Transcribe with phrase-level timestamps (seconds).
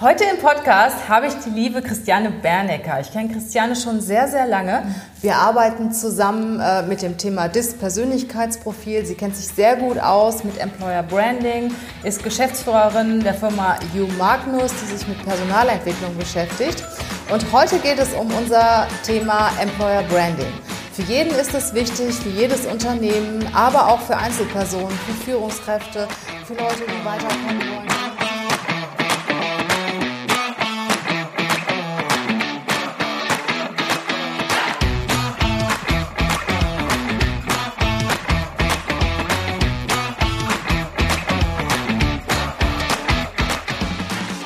[0.00, 3.00] Heute im Podcast habe ich die liebe Christiane Bernecker.
[3.00, 4.94] Ich kenne Christiane schon sehr, sehr lange.
[5.22, 9.04] Wir arbeiten zusammen äh, mit dem Thema DIS-Persönlichkeitsprofil.
[9.04, 11.74] Sie kennt sich sehr gut aus mit Employer Branding,
[12.04, 16.84] ist Geschäftsführerin der Firma U Magnus, die sich mit Personalentwicklung beschäftigt.
[17.32, 20.52] Und heute geht es um unser Thema Employer Branding.
[20.92, 26.06] Für jeden ist es wichtig, für jedes Unternehmen, aber auch für Einzelpersonen, für Führungskräfte,
[26.46, 27.97] für Leute, die weiterkommen wollen.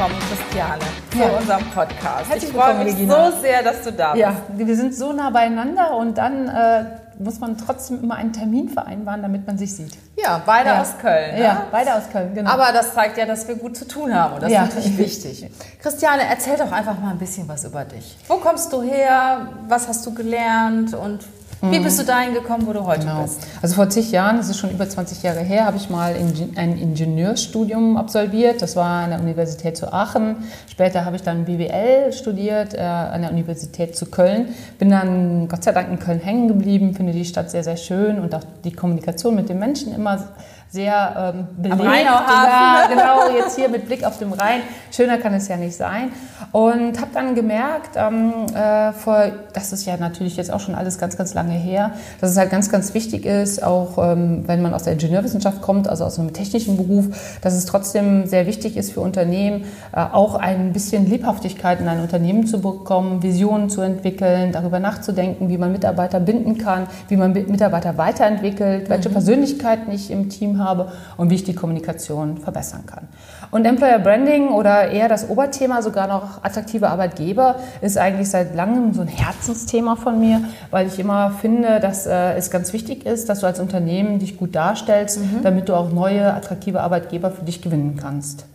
[0.00, 1.28] Willkommen, Christiane, zu ja.
[1.38, 2.30] unserem Podcast.
[2.30, 3.30] Herzlich ich freue mich Regina.
[3.30, 4.22] so sehr, dass du da bist.
[4.22, 6.84] Ja, wir sind so nah beieinander und dann äh,
[7.18, 9.92] muss man trotzdem immer einen Termin vereinbaren, damit man sich sieht.
[10.16, 10.80] Ja, beide ja.
[10.80, 11.34] aus Köln.
[11.34, 11.42] Ne?
[11.42, 12.50] Ja, beide aus Köln, genau.
[12.50, 14.64] Aber das zeigt ja, dass wir gut zu tun haben und das ja.
[14.64, 15.50] ist natürlich wichtig.
[15.82, 18.16] Christiane, erzähl doch einfach mal ein bisschen was über dich.
[18.28, 19.48] Wo kommst du her?
[19.68, 21.20] Was hast du gelernt und
[21.62, 21.84] wie mhm.
[21.84, 23.22] bist du dahin gekommen, wo du heute genau.
[23.22, 23.46] bist?
[23.60, 26.78] Also vor zig Jahren, das ist schon über 20 Jahre her, habe ich mal ein
[26.78, 28.62] Ingenieurstudium absolviert.
[28.62, 30.36] Das war an der Universität zu Aachen.
[30.70, 34.48] Später habe ich dann BWL studiert äh, an der Universität zu Köln.
[34.78, 38.18] Bin dann Gott sei Dank in Köln hängen geblieben, finde die Stadt sehr, sehr schön
[38.18, 40.28] und auch die Kommunikation mit den Menschen immer
[40.70, 41.80] sehr ähm, belebt.
[41.80, 44.60] Am Ja, genau, jetzt hier mit Blick auf den Rhein.
[44.92, 46.12] Schöner kann es ja nicht sein.
[46.52, 50.98] Und habe dann gemerkt, ähm, äh, vor, das ist ja natürlich jetzt auch schon alles
[50.98, 54.72] ganz, ganz lange her, dass es halt ganz, ganz wichtig ist, auch ähm, wenn man
[54.74, 58.92] aus der Ingenieurwissenschaft kommt, also aus einem technischen Beruf, dass es trotzdem sehr wichtig ist
[58.92, 64.52] für Unternehmen, äh, auch ein bisschen Lebhaftigkeit in ein Unternehmen zu bekommen, Visionen zu entwickeln,
[64.52, 69.14] darüber nachzudenken, wie man Mitarbeiter binden kann, wie man Mitarbeiter weiterentwickelt, welche mhm.
[69.14, 73.08] Persönlichkeiten ich im Team habe und wie ich die Kommunikation verbessern kann.
[73.50, 78.94] Und Employer Branding oder eher das Oberthema, sogar noch attraktive Arbeitgeber, ist eigentlich seit langem
[78.94, 83.28] so ein Herzensthema von mir, weil ich immer finde, dass äh, es ganz wichtig ist,
[83.28, 85.42] dass du als Unternehmen dich gut darstellst, mhm.
[85.42, 88.46] damit du auch neue attraktive Arbeitgeber für dich gewinnen kannst.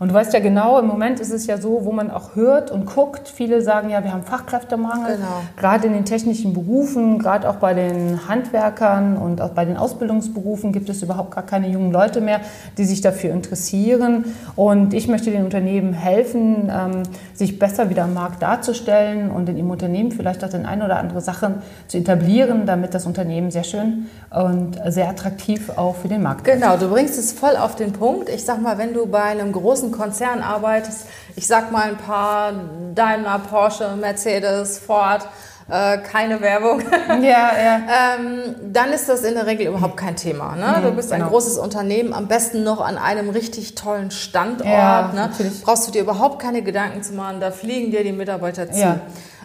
[0.00, 2.70] Und du weißt ja genau, im Moment ist es ja so, wo man auch hört
[2.70, 3.28] und guckt.
[3.28, 5.16] Viele sagen ja, wir haben Fachkräftemangel.
[5.16, 5.42] Genau.
[5.58, 10.72] Gerade in den technischen Berufen, gerade auch bei den Handwerkern und auch bei den Ausbildungsberufen
[10.72, 12.40] gibt es überhaupt gar keine jungen Leute mehr,
[12.78, 14.24] die sich dafür interessieren.
[14.56, 17.02] Und ich möchte den Unternehmen helfen, ähm,
[17.34, 20.96] sich besser wieder am Markt darzustellen und in ihrem Unternehmen vielleicht auch den ein oder
[20.96, 21.56] andere Sachen
[21.88, 26.54] zu etablieren, damit das Unternehmen sehr schön und sehr attraktiv auch für den Markt ist.
[26.54, 28.30] Genau, du bringst es voll auf den Punkt.
[28.30, 31.06] Ich sag mal, wenn du bei einem großen großen Konzern arbeitest,
[31.36, 32.52] ich sag mal ein paar
[32.94, 35.26] Daimler, Porsche, Mercedes, Ford,
[35.68, 36.82] äh, keine Werbung,
[37.22, 37.80] ja, ja.
[38.18, 40.56] ähm, dann ist das in der Regel überhaupt kein Thema.
[40.56, 40.78] Ne?
[40.78, 41.24] Mhm, du bist genau.
[41.24, 44.68] ein großes Unternehmen, am besten noch an einem richtig tollen Standort.
[44.68, 45.30] Ja, ne?
[45.64, 49.00] Brauchst du dir überhaupt keine Gedanken zu machen, da fliegen dir die Mitarbeiter zu.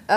[0.08, 0.14] Äh,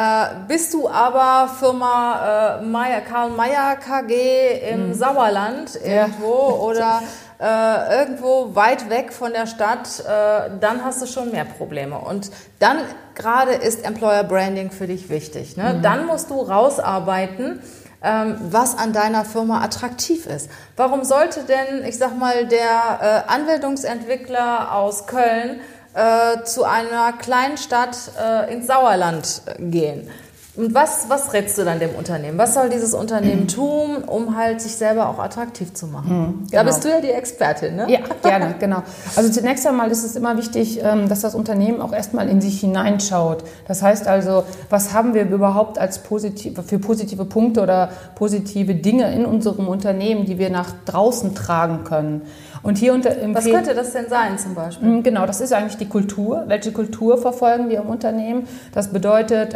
[0.46, 4.94] bist du aber Firma äh, Meier, Karl Mayer KG im mhm.
[4.94, 7.02] Sauerland irgendwo oder
[7.40, 11.98] äh, irgendwo weit weg von der Stadt, äh, dann hast du schon mehr Probleme.
[11.98, 12.78] Und dann
[13.14, 15.56] gerade ist Employer Branding für dich wichtig.
[15.56, 15.74] Ne?
[15.74, 15.82] Mhm.
[15.82, 17.60] Dann musst du rausarbeiten,
[18.02, 20.50] ähm, was an deiner Firma attraktiv ist.
[20.76, 25.60] Warum sollte denn, ich sag mal, der äh, Anwendungsentwickler aus Köln
[25.94, 30.10] äh, zu einer kleinen Stadt äh, ins Sauerland gehen?
[30.58, 32.36] Und was, was rätst du dann dem Unternehmen?
[32.36, 36.08] Was soll dieses Unternehmen tun, um halt sich selber auch attraktiv zu machen?
[36.10, 36.50] Mhm, genau.
[36.50, 37.86] Da bist du ja die Expertin, ne?
[37.88, 38.82] Ja, gerne, genau.
[39.14, 42.58] Also zunächst einmal ist es immer wichtig, ähm, dass das Unternehmen auch erstmal in sich
[42.58, 43.44] hineinschaut.
[43.68, 49.14] Das heißt also, was haben wir überhaupt als positive, für positive Punkte oder positive Dinge
[49.14, 52.22] in unserem Unternehmen, die wir nach draußen tragen können?
[52.62, 54.88] Und hier unter Was könnte das denn sein zum Beispiel?
[54.88, 56.44] Mm, genau, das ist eigentlich die Kultur.
[56.48, 58.48] Welche Kultur verfolgen wir im Unternehmen?
[58.72, 59.54] Das bedeutet,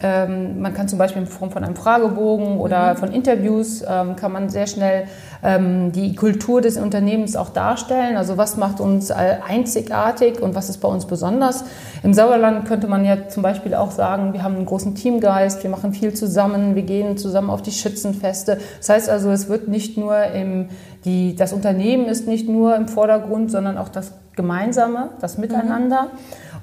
[0.00, 2.98] ähm, man kann zum Beispiel in Form von einem Fragebogen oder mhm.
[2.98, 5.08] von Interviews ähm, kann man sehr schnell
[5.42, 8.16] ähm, die Kultur des Unternehmens auch darstellen.
[8.16, 11.64] Also was macht uns einzigartig und was ist bei uns besonders?
[12.04, 15.70] Im Sauerland könnte man ja zum Beispiel auch sagen, wir haben einen großen Teamgeist, wir
[15.70, 18.58] machen viel zusammen, wir gehen zusammen auf die Schützenfeste.
[18.78, 20.68] Das heißt also, es wird nicht nur im,
[21.04, 26.04] die, das Unternehmen ist nicht nur im Vordergrund, sondern auch das Gemeinsame, das Miteinander.
[26.04, 26.08] Mhm.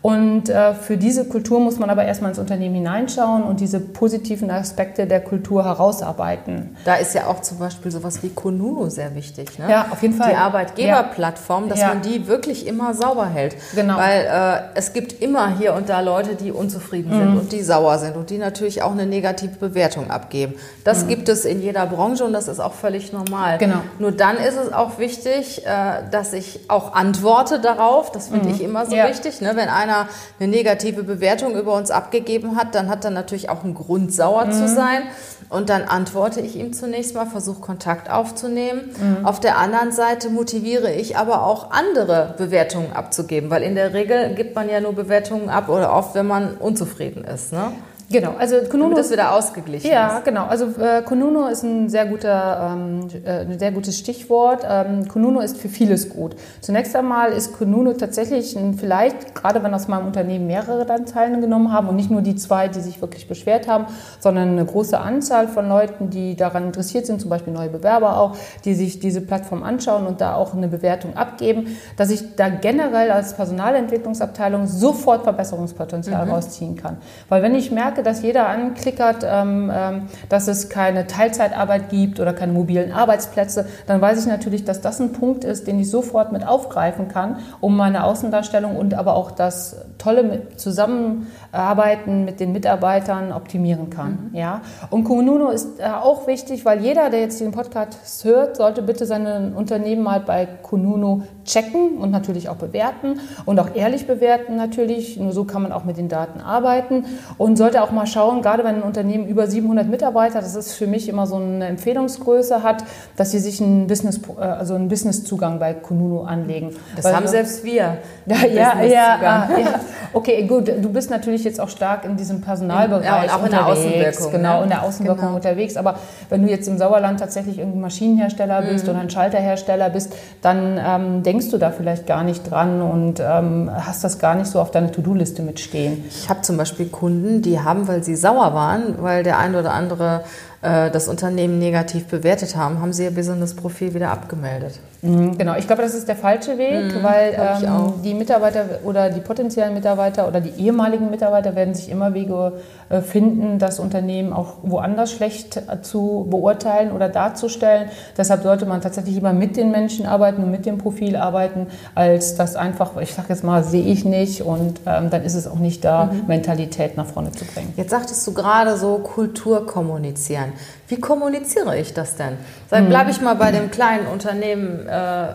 [0.05, 4.51] Und äh, für diese Kultur muss man aber erstmal ins Unternehmen hineinschauen und diese positiven
[4.51, 6.77] Aspekte der Kultur herausarbeiten.
[6.85, 9.57] Da ist ja auch zum Beispiel sowas wie Konuno sehr wichtig.
[9.57, 9.65] Ne?
[9.67, 10.29] Ja, auf jeden Fall.
[10.29, 11.87] Die Arbeitgeberplattform, dass ja.
[11.87, 13.55] man die wirklich immer sauber hält.
[13.73, 13.97] Genau.
[13.97, 17.19] Weil äh, es gibt immer hier und da Leute, die unzufrieden mhm.
[17.19, 20.53] sind und die sauer sind und die natürlich auch eine negative Bewertung abgeben.
[20.83, 21.07] Das mhm.
[21.07, 23.57] gibt es in jeder Branche und das ist auch völlig normal.
[23.57, 23.81] Genau.
[23.97, 28.11] Nur dann ist es auch wichtig, äh, dass ich auch antworte darauf.
[28.11, 28.53] Das finde mhm.
[28.53, 29.09] ich immer so ja.
[29.09, 29.41] wichtig.
[29.41, 29.53] Ne?
[29.55, 30.09] Wenn einer einer
[30.39, 34.45] eine negative Bewertung über uns abgegeben hat, dann hat er natürlich auch einen Grund, sauer
[34.45, 34.51] mhm.
[34.51, 35.03] zu sein.
[35.49, 38.91] Und dann antworte ich ihm zunächst mal, versuche Kontakt aufzunehmen.
[38.99, 39.25] Mhm.
[39.25, 44.33] Auf der anderen Seite motiviere ich aber auch andere Bewertungen abzugeben, weil in der Regel
[44.33, 47.53] gibt man ja nur Bewertungen ab oder oft, wenn man unzufrieden ist.
[47.53, 47.71] Ne?
[48.09, 50.25] Genau, also Konuno Damit das wieder ausgeglichen Ja, ist.
[50.25, 50.45] genau.
[50.45, 54.65] Also äh, Konuno ist ein sehr guter, ähm, äh, ein sehr gutes Stichwort.
[54.67, 56.35] Ähm, Konuno ist für vieles gut.
[56.61, 61.71] Zunächst einmal ist Konuno tatsächlich ein, vielleicht, gerade wenn aus meinem Unternehmen mehrere dann teilgenommen
[61.71, 63.85] haben und nicht nur die zwei, die sich wirklich beschwert haben,
[64.19, 68.37] sondern eine große Anzahl von Leuten, die daran interessiert sind, zum Beispiel neue Bewerber auch,
[68.65, 73.09] die sich diese Plattform anschauen und da auch eine Bewertung abgeben, dass ich da generell
[73.09, 76.31] als Personalentwicklungsabteilung sofort Verbesserungspotenzial mhm.
[76.31, 76.97] rausziehen kann.
[77.29, 82.19] Weil wenn ich merke, merke, dass jeder anklickert, ähm, ähm, dass es keine Teilzeitarbeit gibt
[82.19, 85.89] oder keine mobilen Arbeitsplätze, dann weiß ich natürlich, dass das ein Punkt ist, den ich
[85.89, 92.51] sofort mit aufgreifen kann, um meine Außendarstellung und aber auch das tolle Zusammenarbeiten mit den
[92.51, 94.29] Mitarbeitern optimieren kann.
[94.31, 94.37] Mhm.
[94.37, 94.61] Ja?
[94.89, 99.05] Und Konuno ist äh, auch wichtig, weil jeder, der jetzt den Podcast hört, sollte bitte
[99.05, 105.17] sein Unternehmen mal bei Konuno checken und natürlich auch bewerten und auch ehrlich bewerten natürlich.
[105.17, 107.05] Nur so kann man auch mit den Daten arbeiten
[107.37, 110.87] und sollte auch mal schauen, gerade wenn ein Unternehmen über 700 Mitarbeiter, das ist für
[110.87, 112.83] mich immer so eine Empfehlungsgröße hat,
[113.15, 116.75] dass sie sich einen Business, äh, also einen Businesszugang bei Konuno anlegen.
[116.95, 117.97] Das Weil, haben selbst wir.
[118.27, 119.79] Ja, ja, ja, ah, ja,
[120.15, 120.67] Okay, gut.
[120.67, 124.31] Du bist natürlich jetzt auch stark in diesem Personalbereich ja, und auch in der Außenwirkung.
[124.31, 125.35] Genau, in der Außenwirkung genau.
[125.35, 125.75] unterwegs.
[125.75, 125.95] Aber
[126.29, 128.91] wenn du jetzt im Sauerland tatsächlich irgendein Maschinenhersteller bist mhm.
[128.91, 133.69] oder ein Schalterhersteller bist, dann ähm, denkst du da vielleicht gar nicht dran und ähm,
[133.69, 136.05] hast das gar nicht so auf deiner To-Do-Liste mitstehen.
[136.07, 139.73] Ich habe zum Beispiel Kunden, die haben, weil sie sauer waren, weil der ein oder
[139.73, 140.23] andere
[140.61, 144.79] das Unternehmen negativ bewertet haben, haben sie ihr Business-Profil wieder abgemeldet.
[145.05, 149.09] Mhm, genau, ich glaube, das ist der falsche Weg, mhm, weil ähm, die Mitarbeiter oder
[149.09, 152.53] die potenziellen Mitarbeiter oder die ehemaligen Mitarbeiter werden sich immer Wege
[152.89, 157.89] äh, finden, das Unternehmen auch woanders schlecht äh, zu beurteilen oder darzustellen.
[158.17, 162.35] Deshalb sollte man tatsächlich lieber mit den Menschen arbeiten und mit dem Profil arbeiten, als
[162.35, 165.59] das einfach, ich sage jetzt mal, sehe ich nicht und ähm, dann ist es auch
[165.59, 166.27] nicht da, mhm.
[166.27, 167.73] Mentalität nach vorne zu bringen.
[167.77, 170.44] Jetzt sagtest du gerade so Kultur kommunizieren.
[170.87, 172.37] Wie kommuniziere ich das denn?
[172.69, 175.27] Dann bleibe ich mal bei dem kleinen Unternehmen äh,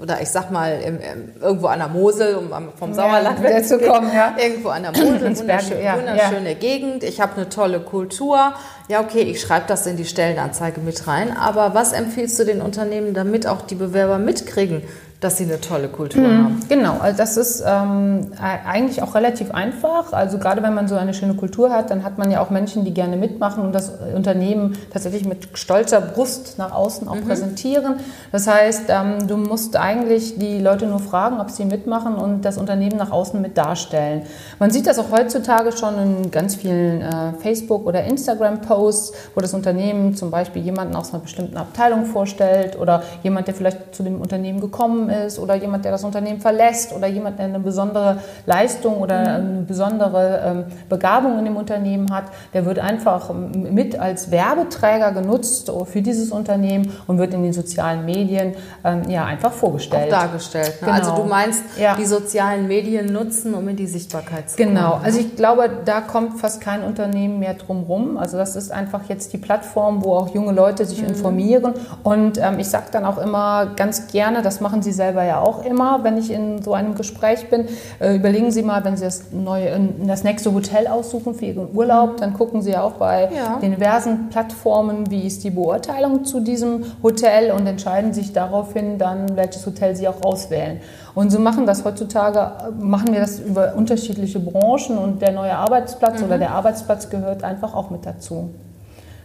[0.00, 4.10] oder ich sag mal im, im, irgendwo an der Mosel, um vom Sauerland ja, wegzukommen.
[4.12, 4.34] Ja.
[4.38, 6.58] Irgendwo an der Mosel, wunderschön, ja, wunderschöne ja.
[6.58, 7.04] Gegend.
[7.04, 8.54] Ich habe eine tolle Kultur.
[8.88, 11.36] Ja, okay, ich schreibe das in die Stellenanzeige mit rein.
[11.36, 14.82] Aber was empfiehlst du den Unternehmen, damit auch die Bewerber mitkriegen,
[15.22, 16.60] dass sie eine tolle Kultur mhm, haben.
[16.68, 20.12] Genau, also das ist ähm, eigentlich auch relativ einfach.
[20.12, 22.84] Also gerade wenn man so eine schöne Kultur hat, dann hat man ja auch Menschen,
[22.84, 27.24] die gerne mitmachen und das Unternehmen tatsächlich mit stolzer Brust nach außen auch mhm.
[27.24, 27.94] präsentieren.
[28.32, 32.58] Das heißt, ähm, du musst eigentlich die Leute nur fragen, ob sie mitmachen und das
[32.58, 34.22] Unternehmen nach außen mit darstellen.
[34.58, 39.54] Man sieht das auch heutzutage schon in ganz vielen äh, Facebook- oder Instagram-Posts, wo das
[39.54, 44.20] Unternehmen zum Beispiel jemanden aus einer bestimmten Abteilung vorstellt oder jemand, der vielleicht zu dem
[44.20, 48.98] Unternehmen gekommen ist oder jemand, der das Unternehmen verlässt oder jemand, der eine besondere Leistung
[48.98, 49.26] oder mhm.
[49.26, 55.70] eine besondere ähm, Begabung in dem Unternehmen hat, der wird einfach mit als Werbeträger genutzt
[55.86, 58.54] für dieses Unternehmen und wird in den sozialen Medien
[58.84, 60.12] ähm, ja einfach vorgestellt.
[60.12, 60.82] Auch dargestellt.
[60.82, 60.88] Ne?
[60.88, 61.12] Also genau.
[61.12, 61.96] Also du meinst, ja.
[61.96, 64.74] die sozialen Medien nutzen, um in die Sichtbarkeit zu kommen.
[64.74, 65.00] Genau.
[65.02, 68.16] Also ich glaube, da kommt fast kein Unternehmen mehr drum rum.
[68.16, 71.08] Also das ist einfach jetzt die Plattform, wo auch junge Leute sich mhm.
[71.08, 71.74] informieren.
[72.02, 75.64] Und ähm, ich sage dann auch immer ganz gerne, das machen sie selber ja auch
[75.64, 77.66] immer, wenn ich in so einem Gespräch bin.
[77.98, 79.68] Äh, überlegen Sie mal, wenn Sie das, neue,
[80.06, 83.58] das nächste Hotel aussuchen für Ihren Urlaub, dann gucken Sie ja auch bei ja.
[83.60, 89.36] den diversen Plattformen, wie ist die Beurteilung zu diesem Hotel und entscheiden sich daraufhin dann,
[89.36, 90.80] welches Hotel Sie auch auswählen.
[91.14, 96.20] Und so machen das heutzutage, machen wir das über unterschiedliche Branchen und der neue Arbeitsplatz
[96.20, 96.26] mhm.
[96.26, 98.50] oder der Arbeitsplatz gehört einfach auch mit dazu.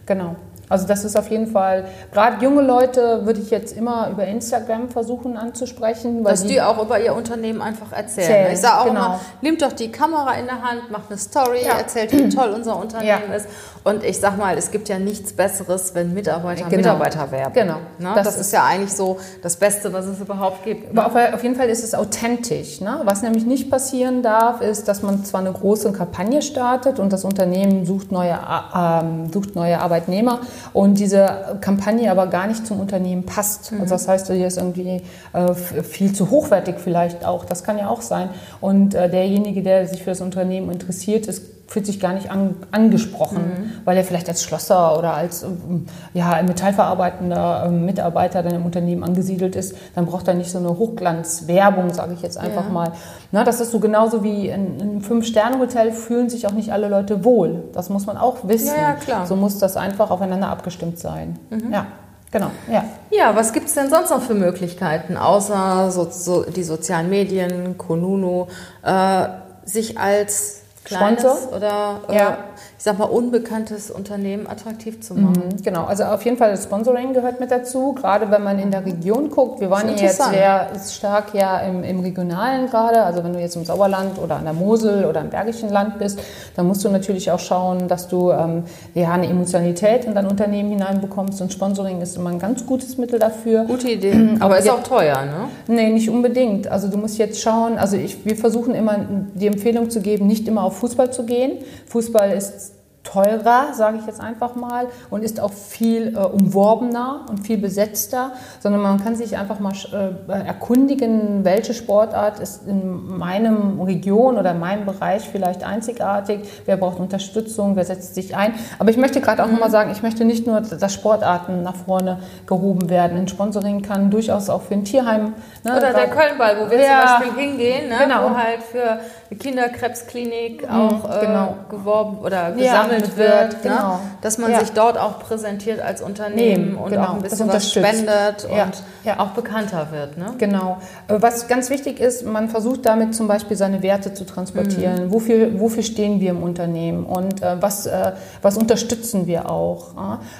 [0.06, 0.34] Genau.
[0.68, 4.88] Also das ist auf jeden Fall, gerade junge Leute würde ich jetzt immer über Instagram
[4.90, 6.24] versuchen anzusprechen.
[6.24, 8.30] Weil Dass die, die auch über ihr Unternehmen einfach erzählen.
[8.30, 9.06] erzählen ich sage auch genau.
[9.06, 11.78] immer, nehmt doch die Kamera in der Hand, macht eine Story, ja.
[11.78, 13.34] erzählt, wie toll unser Unternehmen ja.
[13.34, 13.48] ist.
[13.84, 16.76] Und ich sag mal, es gibt ja nichts Besseres, wenn Mitarbeiter genau.
[16.76, 17.54] Mitarbeiter werben.
[17.54, 17.76] Genau.
[17.98, 18.12] Ne?
[18.14, 20.92] Das, das, ist ja eigentlich so das Beste, was es überhaupt gibt.
[20.92, 21.02] Ne?
[21.02, 22.80] Aber auf, jeden Fall ist es authentisch.
[22.80, 23.00] Ne?
[23.04, 27.24] Was nämlich nicht passieren darf, ist, dass man zwar eine große Kampagne startet und das
[27.24, 30.40] Unternehmen sucht neue, äh, sucht neue Arbeitnehmer
[30.72, 33.72] und diese Kampagne aber gar nicht zum Unternehmen passt.
[33.72, 33.82] Mhm.
[33.82, 37.44] Also das heißt, hier ist irgendwie äh, viel zu hochwertig vielleicht auch.
[37.44, 38.30] Das kann ja auch sein.
[38.60, 42.56] Und äh, derjenige, der sich für das Unternehmen interessiert, ist fühlt sich gar nicht an,
[42.70, 43.70] angesprochen, mhm.
[43.84, 45.84] weil er vielleicht als Schlosser oder als ähm,
[46.14, 50.70] ja, metallverarbeitender ähm, Mitarbeiter dann im Unternehmen angesiedelt ist, dann braucht er nicht so eine
[50.70, 52.70] Hochglanzwerbung, sage ich jetzt einfach ja.
[52.70, 52.92] mal.
[53.32, 57.22] Na, das ist so genauso wie in einem Fünf-Sterne-Hotel fühlen sich auch nicht alle Leute
[57.22, 57.64] wohl.
[57.74, 58.74] Das muss man auch wissen.
[58.74, 59.26] Ja, ja klar.
[59.26, 61.38] So muss das einfach aufeinander abgestimmt sein.
[61.50, 61.70] Mhm.
[61.70, 61.86] Ja.
[62.30, 62.84] Genau, ja.
[63.10, 67.78] Ja, was gibt es denn sonst noch für Möglichkeiten, außer so, so die sozialen Medien,
[67.78, 68.48] Konunu,
[68.82, 69.28] äh,
[69.64, 71.52] sich als kleines Sponsor.
[71.56, 72.38] oder äh, ja.
[72.78, 75.42] Ich sag mal unbekanntes Unternehmen attraktiv zu machen.
[75.52, 78.70] Mhm, genau, also auf jeden Fall das Sponsoring gehört mit dazu, gerade wenn man in
[78.70, 79.60] der Region guckt.
[79.60, 83.56] Wir waren ja jetzt sehr stark ja im, im Regionalen gerade, also wenn du jetzt
[83.56, 86.20] im Sauerland oder an der Mosel oder im Bergischen Land bist,
[86.54, 88.62] dann musst du natürlich auch schauen, dass du ähm,
[88.94, 93.18] ja eine Emotionalität in dein Unternehmen hineinbekommst und Sponsoring ist immer ein ganz gutes Mittel
[93.18, 93.64] dafür.
[93.64, 95.48] Gute Idee, aber, aber ist auch teuer, ne?
[95.66, 96.68] Nee, nicht unbedingt.
[96.68, 99.00] Also du musst jetzt schauen, also ich, wir versuchen immer
[99.34, 101.58] die Empfehlung zu geben, nicht immer auf Fußball zu gehen.
[101.86, 102.67] Fußball ist
[103.04, 108.32] teurer, sage ich jetzt einfach mal, und ist auch viel äh, umworbener und viel besetzter,
[108.60, 114.50] sondern man kann sich einfach mal äh, erkundigen, welche Sportart ist in meinem Region oder
[114.50, 118.54] in meinem Bereich vielleicht einzigartig, wer braucht Unterstützung, wer setzt sich ein.
[118.78, 119.54] Aber ich möchte gerade auch mhm.
[119.54, 123.16] nochmal sagen, ich möchte nicht nur, dass Sportarten nach vorne gehoben werden.
[123.16, 125.34] Ein Sponsoring kann durchaus auch für ein Tierheim.
[125.64, 128.30] Ne, oder der Kölnball, wo wir ja, zum Beispiel hingehen, ne, genau.
[128.30, 129.00] wo halt für
[129.34, 131.54] Kinderkrebsklinik mhm, auch äh, genau.
[131.68, 133.58] geworben oder gesammelt ja, wird, ne?
[133.62, 134.00] genau.
[134.20, 134.60] dass man ja.
[134.60, 137.04] sich dort auch präsentiert als Unternehmen und genau.
[137.04, 138.64] auch ein bisschen was spendet ja.
[138.64, 139.20] und ja.
[139.20, 140.16] auch bekannter wird.
[140.16, 140.34] Ne?
[140.38, 140.78] Genau.
[141.08, 145.06] Äh, was ganz wichtig ist, man versucht damit zum Beispiel seine Werte zu transportieren.
[145.06, 145.12] Mhm.
[145.12, 149.88] Wofür, wofür stehen wir im Unternehmen und äh, was, äh, was unterstützen wir auch?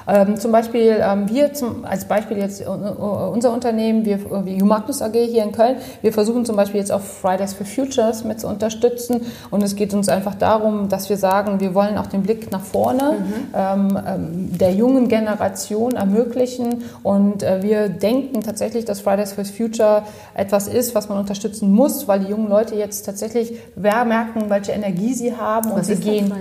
[0.06, 5.02] Ähm, zum Beispiel ähm, wir zum, als Beispiel jetzt äh, unser Unternehmen, wir, wie Humagnus
[5.02, 8.46] AG hier in Köln, wir versuchen zum Beispiel jetzt auch Fridays for Futures mit zu
[8.46, 9.20] unterstützen unterstützen.
[9.50, 12.62] Und es geht uns einfach darum, dass wir sagen, wir wollen auch den Blick nach
[12.62, 13.34] vorne mhm.
[13.54, 16.84] ähm, ähm, der jungen Generation ermöglichen.
[17.02, 20.02] Und äh, wir denken tatsächlich, dass Fridays for Future
[20.34, 25.14] etwas ist, was man unterstützen muss, weil die jungen Leute jetzt tatsächlich merken, welche Energie
[25.14, 26.32] sie haben was und sie gehen.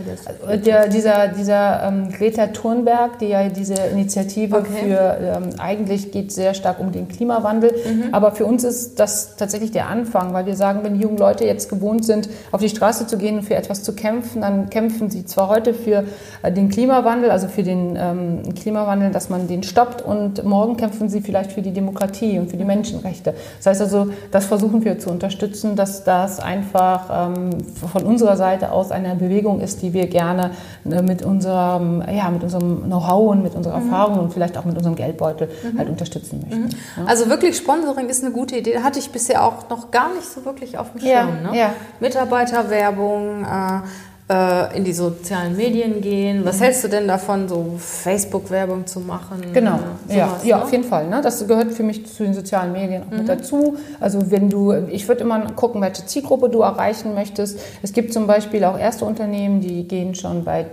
[0.48, 4.68] Äh, der, dieser dieser ähm, Greta Thunberg, die ja diese Initiative okay.
[4.84, 8.14] für ähm, eigentlich geht sehr stark um den Klimawandel, mhm.
[8.14, 11.46] aber für uns ist das tatsächlich der Anfang, weil wir sagen, wenn die jungen Leute
[11.46, 15.10] jetzt gewohnt sind, auf die Straße zu gehen und für etwas zu kämpfen, dann kämpfen
[15.10, 16.04] sie zwar heute für
[16.44, 21.08] äh, den Klimawandel, also für den ähm, Klimawandel, dass man den stoppt und morgen kämpfen
[21.08, 23.34] sie vielleicht für die Demokratie und für die Menschenrechte.
[23.58, 27.52] Das heißt also, das versuchen wir zu unterstützen, dass das einfach ähm,
[27.92, 30.52] von unserer Seite aus eine Bewegung ist, die wir gerne
[30.90, 33.86] äh, mit unserem, ja, mit unserem Know-how und mit unserer mhm.
[33.86, 35.78] Erfahrung und vielleicht auch mit unserem Geldbeutel mhm.
[35.78, 36.64] halt unterstützen möchten.
[36.64, 36.70] Mhm.
[36.98, 37.06] Ja.
[37.06, 38.80] Also wirklich Sponsoring ist eine gute Idee.
[38.80, 41.12] Hatte ich bisher auch noch gar nicht so wirklich auf dem Schirm.
[41.12, 41.58] Ja, ne?
[41.58, 41.74] ja.
[42.02, 43.82] Mitarbeiterwerbung, äh,
[44.30, 46.44] in die sozialen Medien gehen.
[46.44, 49.42] Was hältst du denn davon, so Facebook-Werbung zu machen?
[49.54, 50.64] Genau, sowas, ja, ja, ne?
[50.64, 51.08] auf jeden Fall.
[51.08, 51.22] Ne?
[51.22, 53.20] Das gehört für mich zu den sozialen Medien auch mhm.
[53.20, 53.78] mit dazu.
[54.02, 57.58] Also wenn du, ich würde immer gucken, welche Zielgruppe du erreichen möchtest.
[57.82, 60.68] Es gibt zum Beispiel auch erste Unternehmen, die gehen schon bei äh,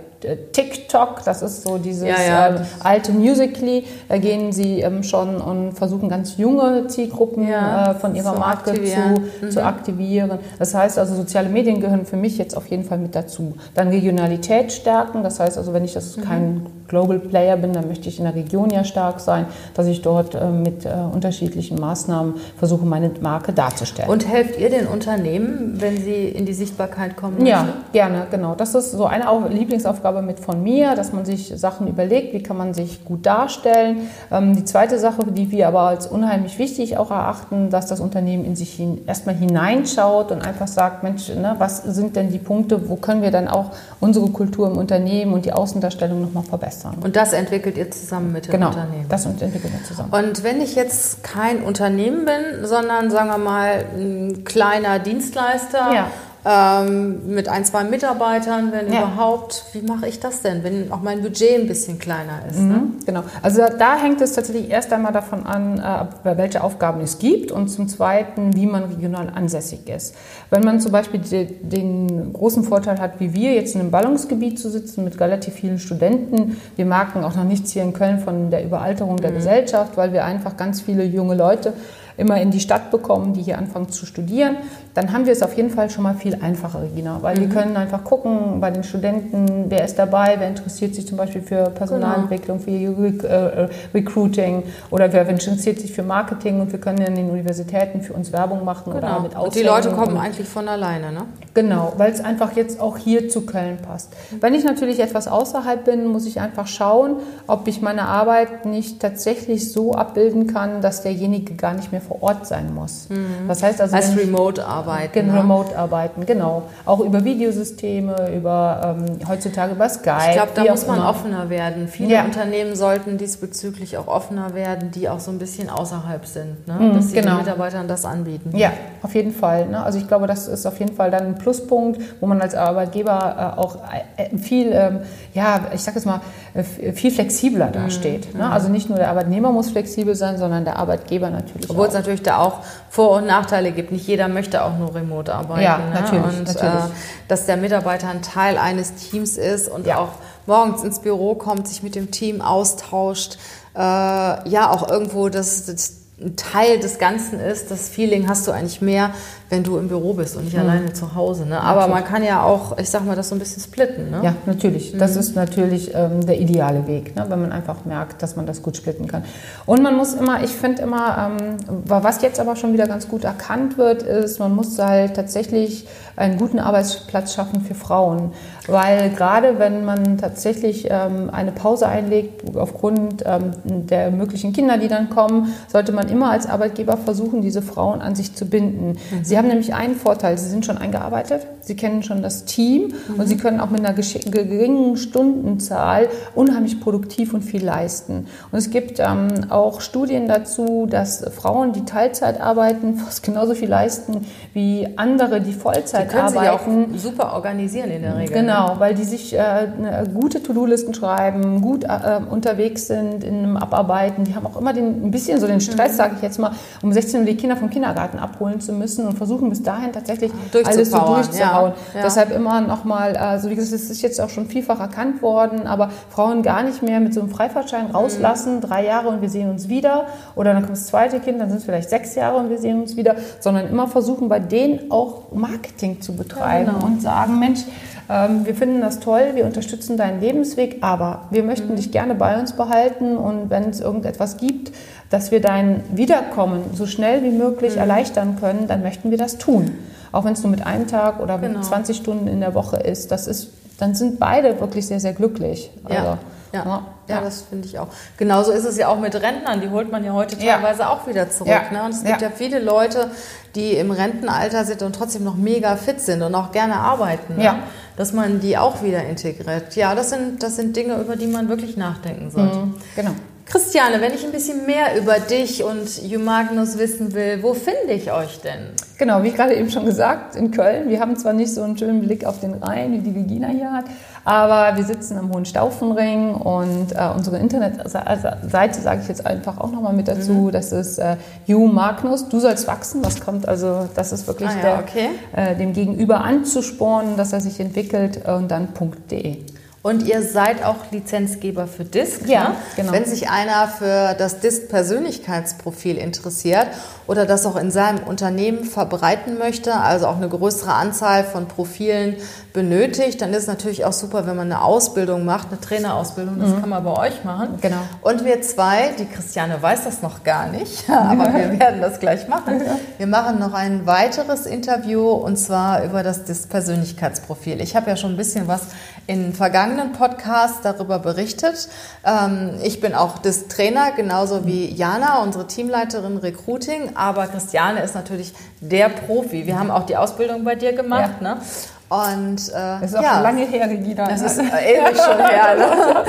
[0.51, 2.47] TikTok, das ist so dieses ja, ja.
[2.49, 7.95] Ähm, alte Musically, da gehen sie ähm, schon und versuchen ganz junge Zielgruppen ja, äh,
[7.95, 8.73] von ihrer zu Marke.
[8.73, 9.51] Zu, mhm.
[9.51, 10.39] zu aktivieren.
[10.59, 13.55] Das heißt also, soziale Medien gehören für mich jetzt auf jeden Fall mit dazu.
[13.73, 16.21] Dann Regionalität stärken, das heißt also, wenn ich das mhm.
[16.21, 20.01] kein Global Player bin, dann möchte ich in der Region ja stark sein, dass ich
[20.01, 24.09] dort äh, mit äh, unterschiedlichen Maßnahmen versuche, meine Marke darzustellen.
[24.09, 27.45] Und helft ihr den Unternehmen, wenn sie in die Sichtbarkeit kommen?
[27.45, 28.55] Ja, gerne, genau.
[28.55, 32.57] Das ist so eine Lieblingsaufgabe mit von mir, dass man sich Sachen überlegt, wie kann
[32.57, 34.09] man sich gut darstellen.
[34.31, 38.45] Ähm, die zweite Sache, die wir aber als unheimlich wichtig auch erachten, dass das Unternehmen
[38.45, 42.89] in sich hin, erstmal hineinschaut und einfach sagt, Mensch, ne, was sind denn die Punkte,
[42.89, 46.74] wo können wir dann auch unsere Kultur im Unternehmen und die Außendarstellung nochmal verbessern?
[46.81, 47.03] Verbessern.
[47.03, 49.05] Und das entwickelt ihr zusammen mit dem genau, Unternehmen?
[49.09, 50.11] das entwickelt ihr zusammen.
[50.11, 56.07] Und wenn ich jetzt kein Unternehmen bin, sondern sagen wir mal ein kleiner Dienstleister, ja
[56.45, 59.01] ähm, mit ein, zwei Mitarbeitern, wenn ja.
[59.01, 59.65] überhaupt.
[59.73, 62.59] Wie mache ich das denn, wenn auch mein Budget ein bisschen kleiner ist?
[62.59, 62.81] Mhm, ne?
[63.05, 63.23] Genau.
[63.41, 67.69] Also da hängt es tatsächlich erst einmal davon an, äh, welche Aufgaben es gibt und
[67.69, 70.15] zum Zweiten, wie man regional ansässig ist.
[70.51, 71.21] Wenn man zum Beispiel
[71.61, 75.79] den großen Vorteil hat, wie wir jetzt in einem Ballungsgebiet zu sitzen mit relativ vielen
[75.79, 79.35] Studenten, wir merken auch noch nichts hier in Köln von der Überalterung der mhm.
[79.35, 81.73] Gesellschaft, weil wir einfach ganz viele junge Leute
[82.17, 84.57] immer in die Stadt bekommen, die hier anfangen zu studieren,
[84.93, 87.17] dann haben wir es auf jeden Fall schon mal viel einfacher, Regina.
[87.21, 87.41] Weil mhm.
[87.41, 91.41] wir können einfach gucken bei den Studenten, wer ist dabei, wer interessiert sich zum Beispiel
[91.41, 93.11] für Personalentwicklung, genau.
[93.19, 98.01] für äh, Recruiting oder wer interessiert sich für Marketing und wir können in den Universitäten
[98.01, 98.97] für uns Werbung machen genau.
[98.97, 101.23] oder mit Und die Leute kommen eigentlich von alleine, ne?
[101.53, 104.13] Genau, weil es einfach jetzt auch hier zu Köln passt.
[104.39, 107.17] Wenn ich natürlich etwas außerhalb bin, muss ich einfach schauen,
[107.47, 112.21] ob ich meine Arbeit nicht tatsächlich so abbilden kann, dass derjenige gar nicht mehr vor
[112.23, 113.09] Ort sein muss.
[113.09, 113.47] Mhm.
[113.47, 115.13] Das heißt also, als Remote arbeiten.
[115.13, 115.39] Genau, ne?
[115.39, 116.63] Remote arbeiten, genau.
[116.85, 120.15] Auch über Videosysteme, über ähm, heutzutage über Skype.
[120.29, 121.09] Ich glaube, da muss man immer.
[121.09, 121.87] offener werden.
[121.87, 122.25] Viele ja.
[122.25, 126.75] Unternehmen sollten diesbezüglich auch offener werden, die auch so ein bisschen außerhalb sind, ne?
[126.79, 127.31] Mhm, dass sie genau.
[127.31, 128.55] den Mitarbeitern das anbieten.
[128.55, 128.71] Ja,
[129.01, 129.67] auf jeden Fall.
[129.67, 129.83] Ne?
[129.83, 133.55] Also ich glaube, das ist auf jeden Fall dann ein Pluspunkt, wo man als Arbeitgeber
[133.55, 133.77] äh, auch
[134.17, 134.99] äh, viel, ähm,
[135.33, 136.21] ja, ich sage es mal,
[136.53, 138.33] äh, viel flexibler dasteht.
[138.33, 138.39] Mhm.
[138.39, 138.49] Ne?
[138.49, 142.21] Also nicht nur der Arbeitnehmer muss flexibel sein, sondern der Arbeitgeber natürlich Obwohl auch natürlich
[142.21, 142.59] da auch
[142.89, 143.91] Vor- und Nachteile gibt.
[143.91, 145.63] Nicht jeder möchte auch nur remote arbeiten.
[145.63, 145.89] Ja, ne?
[145.93, 146.23] natürlich.
[146.23, 146.85] Und natürlich.
[146.85, 149.97] Äh, dass der Mitarbeiter ein Teil eines Teams ist und ja.
[149.97, 150.09] auch
[150.45, 153.37] morgens ins Büro kommt, sich mit dem Team austauscht.
[153.75, 158.51] Äh, ja, auch irgendwo das, das ein Teil des Ganzen ist, das Feeling hast du
[158.51, 159.11] eigentlich mehr,
[159.49, 160.61] wenn du im Büro bist und nicht mhm.
[160.61, 161.45] alleine zu Hause.
[161.45, 161.59] Ne?
[161.59, 161.93] Aber natürlich.
[161.93, 164.11] man kann ja auch, ich sag mal, das so ein bisschen splitten.
[164.11, 164.21] Ne?
[164.23, 164.93] Ja, natürlich.
[164.93, 164.99] Mhm.
[164.99, 167.25] Das ist natürlich ähm, der ideale Weg, ne?
[167.27, 169.25] wenn man einfach merkt, dass man das gut splitten kann.
[169.65, 173.25] Und man muss immer, ich finde immer, ähm, was jetzt aber schon wieder ganz gut
[173.25, 178.31] erkannt wird, ist, man muss halt tatsächlich einen guten Arbeitsplatz schaffen für Frauen.
[178.67, 184.87] Weil gerade wenn man tatsächlich ähm, eine Pause einlegt aufgrund ähm, der möglichen Kinder, die
[184.87, 188.97] dann kommen, sollte man immer als Arbeitgeber versuchen, diese Frauen an sich zu binden.
[189.11, 189.23] Mhm.
[189.23, 193.19] Sie haben nämlich einen Vorteil, sie sind schon eingearbeitet, sie kennen schon das Team mhm.
[193.19, 198.27] und sie können auch mit einer geringen Stundenzahl unheimlich produktiv und viel leisten.
[198.51, 203.69] Und es gibt ähm, auch Studien dazu, dass Frauen, die Teilzeit arbeiten, fast genauso viel
[203.69, 206.93] leisten wie andere, die Vollzeit die können arbeiten.
[206.93, 208.35] Sich auch super organisieren in der Regel.
[208.35, 209.67] Genau, weil die sich äh,
[210.13, 214.23] gute To-Do-Listen schreiben, gut äh, unterwegs sind in einem Abarbeiten.
[214.23, 215.97] Die haben auch immer den, ein bisschen so den Stress, mhm.
[215.97, 216.51] sage ich jetzt mal,
[216.81, 220.31] um 16 Uhr die Kinder vom Kindergarten abholen zu müssen und versuchen bis dahin tatsächlich
[220.53, 221.37] alles so durchzuhauen.
[221.37, 221.54] Ja,
[221.93, 222.01] ja.
[222.03, 225.89] Deshalb immer nochmal, also wie gesagt, es ist jetzt auch schon vielfach erkannt worden, aber
[226.09, 228.61] Frauen gar nicht mehr mit so einem Freifahrtschein rauslassen, mhm.
[228.61, 230.05] drei Jahre und wir sehen uns wieder.
[230.35, 232.81] Oder dann kommt das zweite Kind, dann sind es vielleicht sechs Jahre und wir sehen
[232.81, 236.85] uns wieder, sondern immer versuchen, bei denen auch Marketing zu betreiben ja, genau.
[236.85, 237.61] und sagen, Mensch,
[238.09, 241.75] ähm, wir finden das toll, wir unterstützen deinen Lebensweg, aber wir möchten mhm.
[241.75, 244.71] dich gerne bei uns behalten und wenn es irgendetwas gibt,
[245.09, 247.81] dass wir dein Wiederkommen so schnell wie möglich mhm.
[247.81, 249.71] erleichtern können, dann möchten wir das tun.
[250.15, 251.57] Auch wenn es nur mit einem Tag oder genau.
[251.57, 253.11] mit 20 Stunden in der Woche ist.
[253.11, 255.69] Das ist, dann sind beide wirklich sehr, sehr glücklich.
[255.83, 256.17] Also, ja.
[256.53, 257.21] Ja, ja, ja.
[257.21, 257.89] das finde ich auch.
[258.15, 259.59] Genauso ist es ja auch mit Rentnern.
[259.59, 260.89] Die holt man ja heute teilweise ja.
[260.89, 261.69] auch wieder zurück.
[261.69, 261.83] Ne?
[261.83, 262.29] Und es gibt ja.
[262.33, 263.11] viele Leute,
[263.55, 267.35] die im Rentenalter sind und trotzdem noch mega fit sind und auch gerne arbeiten.
[267.35, 267.55] Ne?
[267.97, 269.75] Dass man die auch wieder integriert.
[269.75, 272.57] Ja, das sind, das sind Dinge, über die man wirklich nachdenken sollte.
[272.57, 273.11] Mhm, genau.
[273.45, 278.11] Christiane, wenn ich ein bisschen mehr über dich und Jumagnus wissen will, wo finde ich
[278.11, 278.71] euch denn?
[278.97, 280.89] Genau, wie gerade eben schon gesagt, in Köln.
[280.89, 283.71] Wir haben zwar nicht so einen schönen Blick auf den Rhein, wie die Regina hier
[283.71, 283.85] hat,
[284.23, 289.71] aber wir sitzen am Hohen Staufenring und äh, unsere Internetseite, sage ich jetzt einfach auch
[289.71, 290.51] nochmal mit dazu, mhm.
[290.51, 291.15] das ist äh,
[291.47, 293.03] Magnus, du sollst wachsen.
[293.03, 295.09] Das kommt also, das ist wirklich ah, ja, okay.
[295.35, 298.69] der, äh, dem Gegenüber anzuspornen, dass er sich entwickelt und dann
[299.11, 299.37] .de.
[299.85, 302.27] Und ihr seid auch Lizenzgeber für DISC.
[302.27, 302.55] Ja, ne?
[302.75, 302.91] genau.
[302.91, 306.69] Wenn sich einer für das DISC-Persönlichkeitsprofil interessiert
[307.07, 312.15] oder das auch in seinem Unternehmen verbreiten möchte, also auch eine größere Anzahl von Profilen
[312.53, 316.39] benötigt, dann ist es natürlich auch super, wenn man eine Ausbildung macht, eine Trainerausbildung.
[316.39, 316.61] Das mhm.
[316.61, 317.59] kann man bei euch machen.
[317.61, 317.77] Genau.
[318.01, 322.27] Und wir zwei, die Christiane weiß das noch gar nicht, aber wir werden das gleich
[322.27, 322.61] machen.
[322.97, 327.61] Wir machen noch ein weiteres Interview und zwar über das DISC-Persönlichkeitsprofil.
[327.61, 328.61] Ich habe ja schon ein bisschen was
[329.07, 331.67] in vergangenen Podcasts darüber berichtet.
[332.03, 336.94] Ähm, ich bin auch das Trainer, genauso wie Jana, unsere Teamleiterin Recruiting.
[336.95, 339.45] Aber Christiane ist natürlich der Profi.
[339.45, 341.21] Wir haben auch die Ausbildung bei dir gemacht.
[341.21, 341.35] Ja.
[341.35, 341.41] Ne?
[341.89, 344.07] Und, äh, das ist auch ja, schon lange her, Regina.
[344.07, 345.55] Das ist ewig schon her.
[345.55, 346.05] Ne?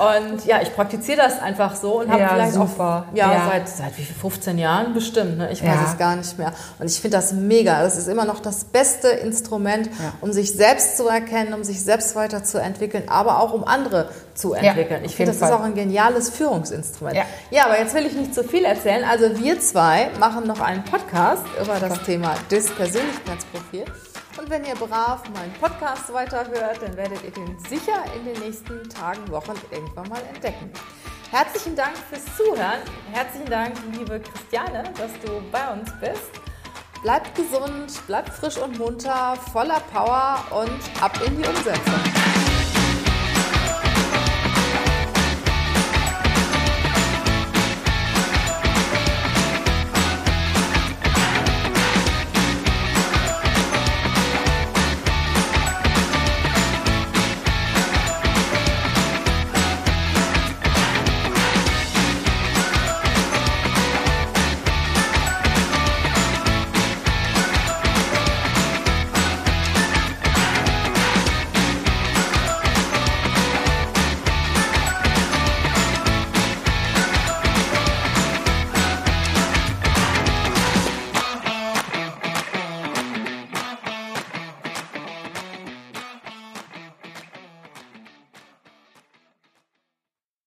[0.00, 3.06] Und ja, ich praktiziere das einfach so und habe ja, vielleicht super.
[3.10, 5.38] auch ja, ja, Seit, seit wie viel, 15 Jahren bestimmt.
[5.38, 5.50] Ne?
[5.52, 5.86] Ich weiß ja.
[5.90, 6.52] es gar nicht mehr.
[6.78, 7.82] Und ich finde das mega.
[7.82, 9.90] Das ist immer noch das beste Instrument,
[10.20, 15.04] um sich selbst zu erkennen, um sich selbst weiterzuentwickeln, aber auch um andere zu entwickeln.
[15.04, 15.50] ich finde, das Fall.
[15.50, 17.16] ist auch ein geniales Führungsinstrument.
[17.50, 17.64] Ja.
[17.64, 19.04] aber jetzt will ich nicht zu viel erzählen.
[19.04, 23.84] Also wir zwei machen noch einen Podcast über das Thema DIS Persönlichkeitsprofil.
[24.40, 28.88] Und wenn ihr brav meinen Podcast weiterhört, dann werdet ihr den sicher in den nächsten
[28.88, 30.70] Tagen, Wochen irgendwann mal entdecken.
[31.30, 32.80] Herzlichen Dank fürs Zuhören.
[33.12, 36.30] Herzlichen Dank, liebe Christiane, dass du bei uns bist.
[37.02, 42.19] Bleibt gesund, bleibt frisch und munter, voller Power und ab in die Umsetzung.